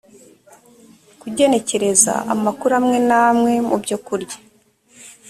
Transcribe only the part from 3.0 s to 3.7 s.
n amwe